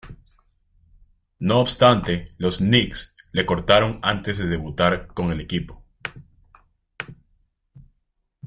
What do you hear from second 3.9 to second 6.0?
antes de debutar con el equipo.